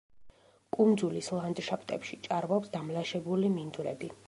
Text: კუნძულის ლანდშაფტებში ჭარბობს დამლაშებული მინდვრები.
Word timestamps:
კუნძულის 0.77 1.29
ლანდშაფტებში 1.41 2.19
ჭარბობს 2.29 2.75
დამლაშებული 2.79 3.53
მინდვრები. 3.61 4.15